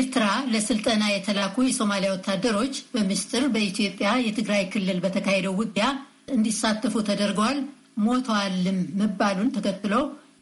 [0.00, 5.86] ኤርትራ ለስልጠና የተላኩ የሶማሊያ ወታደሮች በምስጢር በኢትዮጵያ የትግራይ ክልል በተካሄደው ውጊያ
[6.34, 7.58] እንዲሳተፉ ተደርገዋል፣
[8.04, 9.94] ሞተዋልም መባሉን ተከትሎ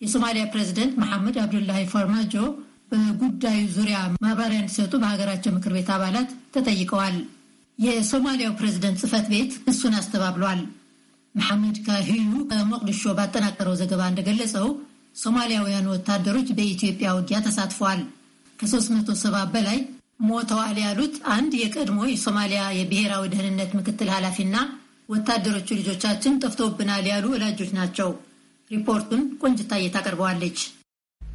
[0.00, 2.34] የሶማሊያ ፕሬዚደንት መሐመድ አብዱላሂ ፋርማጆ
[2.92, 7.16] በጉዳዩ ዙሪያ ማብራሪያ እንዲሰጡ በሀገራቸው ምክር ቤት አባላት ተጠይቀዋል።
[7.78, 10.60] የሶማሊያው ፕሬዚደንት ጽህፈት ቤት እሱን አስተባብሏል።
[11.34, 12.18] መሐመድ ካሂዩ
[12.50, 14.66] ከሞቅዲሾ ባጠናቀረው ዘገባ እንደገለጸው
[15.16, 18.00] ሶማሊያውያኑ ወታደሮች በኢትዮጵያ ውጊያ ተሳትፈዋል።
[18.58, 19.78] ከ370 በላይ
[20.24, 24.56] ሞተዋል ያሉት አንድ የቀድሞ የሶማሊያ የብሔራዊ ደህንነት ምክትል ኃላፊና
[25.08, 28.10] ወታደሮቹ ልጆቻችን ጠፍተውብናል ያሉ ወላጆች ናቸው።
[28.70, 30.58] ሪፖርቱን ቆንጅታዬ ታቀርበዋለች።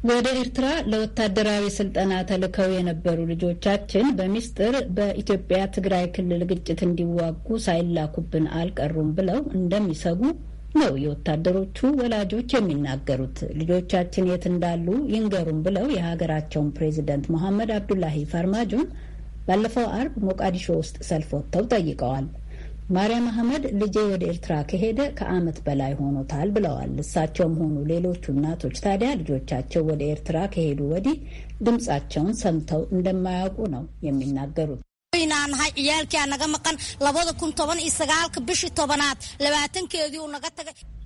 [0.08, 9.10] ወደ ኤርትራ ለወታደራዊ ስልጠና ተልከው የነበሩ ልጆቻችን በሚስጥር በኢትዮጵያ ትግራይ ክልል ግጭት እንዲዋጉ ሳይላኩብን አልቀሩም
[9.18, 10.20] ብለው እንደሚሰጉ
[10.74, 18.86] ነው የወታደሮቹ ወላጆች የሚናገሩት። ልጆቻችን የት እንዳሉ ይንገሩም ብለው የሀገራቸውን ፕሬዚደንት መሐመድ አብዱላሂ ፈርማጆን
[19.46, 22.26] ባለፈው አርብ ሞቃዲሾ ውስጥ ሰልፍ ወጥተው ጠይቀዋል።
[22.90, 29.10] ማርያም አህመድ ልጄ ወደ ኤርትራ ከሄደ ከዓመት በላይ ሆኖታል ብለዋል። እሳቸውም ሆኑ ሌሎቹ እናቶች ታዲያ
[29.20, 31.16] ልጆቻቸው ወደ ኤርትራ ከሄዱ ወዲህ
[31.62, 34.80] ድምፃቸውን ሰምተው እንደማያውቁ ነው የሚናገሩት።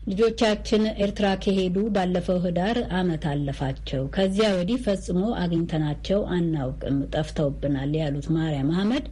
[0.08, 8.72] ልጆቻችን ኤርትራ ከሄዱ ባለፈው ህዳር ዓመት አለፋቸው። ከዚያ ወዲህ ፈጽሞ አግኝተናቸው አናውቅም፣ ጠፍተውብናል ያሉት ማርያም
[8.74, 9.06] አህመድ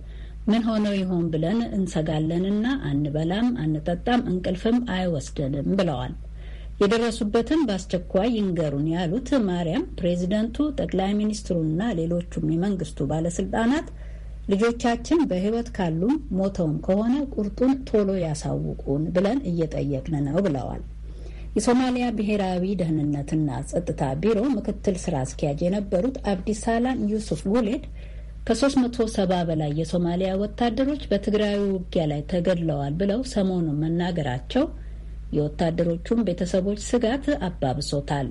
[0.47, 6.15] ምን ሆነው ይሆን ብለን እንሰጋለንና አንበላም፣ አንጠጣም፣ እንቅልፍም አይወስደንም ብለዋል።
[6.81, 13.89] የደረሱበትን በአስቸኳይ ይንገሩን ያሉት ማርያም ፕሬዚደንቱ፣ ጠቅላይ ሚኒስትሩና ሌሎቹም የመንግስቱ ባለስልጣናት
[14.48, 20.83] ልጆቻችን በሕይወት ካሉም ሞተውም ከሆነ ቁርጡን ቶሎ ያሳውቁን ብለን እየጠየቅን ነው ብለዋል።
[21.57, 27.85] የሶማሊያ ብሔራዊ ደህንነትና ጸጥታ ቢሮ ምክትል ስራ አስኪያጅ የነበሩት አብዲሳላም ዩሱፍ ጉሌድ
[28.47, 34.64] ከ370 በላይ የሶማሊያ ወታደሮች በትግራዩ ውጊያ ላይ ተገድለዋል ብለው ሰሞኑን መናገራቸው
[35.36, 38.29] የወታደሮቹን ቤተሰቦች ስጋት አባብሶታል።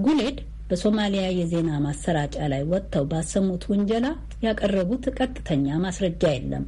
[0.00, 0.38] ጉሌድ
[0.70, 4.06] በሶማሊያ የዜና ማሰራጫ ላይ ወጥተው ባሰሙት ውንጀላ
[4.44, 6.66] ያቀረቡት ቀጥተኛ ማስረጃ የለም።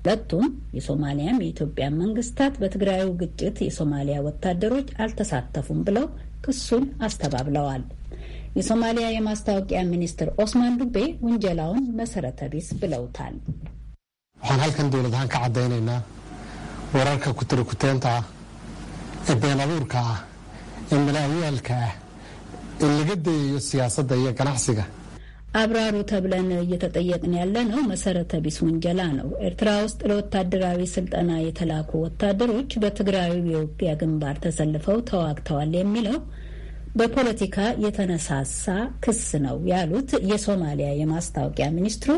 [0.00, 0.44] ሁለቱም
[0.76, 6.06] የሶማሊያም የኢትዮጵያ መንግስታት በትግራዩ ግጭት የሶማሊያ ወታደሮች አልተሳተፉም ብለው
[6.44, 7.82] ክሱን አስተባብለዋል።
[8.58, 10.96] የሶማሊያ የማስታወቂያ ሚኒስትር ኦስማን ዱቤ
[11.26, 13.34] ውንጀላውን መሰረተ ቢስ ብለውታል።
[14.36, 16.00] waxaan halkan dowlad ahaan ka caddaynaynaa
[16.94, 18.24] wararka kutirikuteenta ah
[19.30, 20.18] ee been abuurka ah
[20.92, 21.92] ee malaawiyaalka ah
[22.84, 24.84] ee laga dayayo siyaasadda iyo ganacsiga
[25.60, 32.70] አብራሩ ተብለን እየተጠየቅን ያለ ነው መሰረተ ቢስ ውንጀላ ነው። ኤርትራ ውስጥ ለወታደራዊ ስልጠና የተላኩ ወታደሮች
[32.82, 36.18] በትግራዩ የውጊያ ግንባር ተሰልፈው ተዋግተዋል የሚለው
[36.94, 38.64] በፖለቲካ የተነሳሳ
[39.04, 42.12] ክስ ነው ያሉት የሶማሊያ የማስታወቂያ ሚኒስትሩ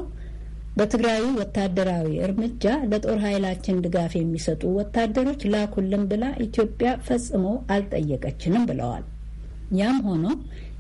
[0.76, 7.44] በትግራዩ ወታደራዊ እርምጃ ለጦር ኃይላችን ድጋፍ የሚሰጡ ወታደሮች ላኩልን ብላ ኢትዮጵያ ፈጽሞ
[7.74, 9.04] አልጠየቀችንም ብለዋል።
[9.80, 10.24] ያም ሆኖ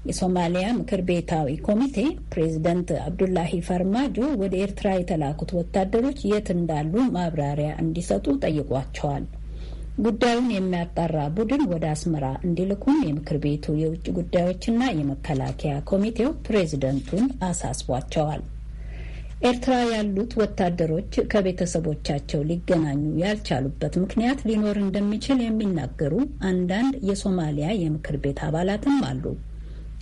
[0.08, 1.96] የሶማሊያ ምክር ቤታዊ ኮሚቴ
[2.32, 9.26] ፕሬዚደንት አብዱላሂ ፈርማጆ ወደ ኤርትራ የተላኩት ወታደሮች የት እንዳሉ ማብራሪያ እንዲሰጡ ጠይቋቸዋል።
[10.00, 18.42] ጉዳዩን የሚያጣራ ቡድን ወደ አስመራ እንዲልኩም የምክር ቤቱ የውጭ ጉዳዮችና የመከላከያ ኮሚቴው ፕሬዚደንቱን አሳስቧቸዋል።
[19.42, 26.14] ኤርትራ ያሉት ወታደሮች ከቤተሰቦቻቸው ሊገናኙ ያልቻሉበት ምክንያት ሊኖር እንደሚችል የሚናገሩ
[26.50, 29.24] አንዳንድ የሶማሊያ የምክር ቤት አባላትም አሉ።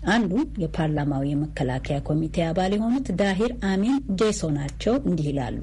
[0.09, 0.33] አንዱ
[0.63, 5.63] የፓርላማው የመከላከያ ኮሚቴ አባል የሆኑት ዳሂር አሚን ጄሶ ናቸው። እንዲህ ይላሉ።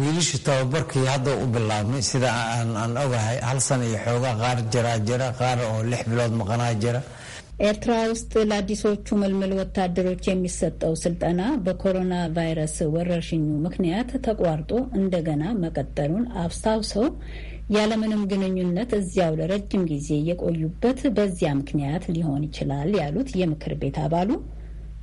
[0.00, 5.28] wiilishii tababarkii hadda u bilaabmay sida aan ogahay hal sana iyo xoogaa qaar jiraa jira
[5.40, 7.02] qaar oo lix bilood maqanaa jira.
[7.68, 17.06] ኤርትራ ውስጥ ለአዲሶቹ ምልምል ወታደሮች የሚሰጠው ስልጠና በኮሮና ቫይረስ ወረርሽኙ ምክንያት ተቋርጦ እንደገና መቀጠሉን አስታውሰው
[17.76, 24.30] ያለምንም ግንኙነት እዚያው ለረጅም ጊዜ የቆዩበት በዚያ ምክንያት ሊሆን ይችላል ያሉት የምክር ቤት አባሉ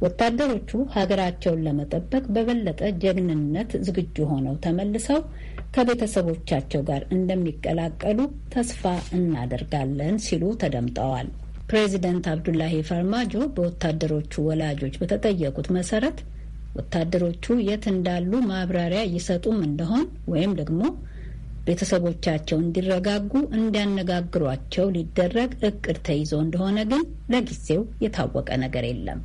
[0.03, 5.19] ወታደሮቹ ሀገራቸውን ለመጠበቅ በበለጠ ጀግንነት ዝግጁ ሆነው ተመልሰው
[5.75, 8.19] ከቤተሰቦቻቸው ጋር እንደሚቀላቀሉ
[8.53, 8.83] ተስፋ
[9.17, 11.29] እናደርጋለን ሲሉ ተደምጠዋል።
[11.69, 16.17] ፕሬዚደንት አብዱላሂ ፈርማጆ በወታደሮቹ ወላጆች በተጠየቁት መሰረት
[16.75, 20.81] ወታደሮቹ የት እንዳሉ ማብራሪያ ይሰጡም እንደሆን ወይም ደግሞ
[21.67, 27.03] ቤተሰቦቻቸው እንዲረጋጉ እንዲያነጋግሯቸው ሊደረግ እቅድ ተይዞ እንደሆነ ግን
[27.33, 29.21] ለጊዜው የታወቀ ነገር የለም።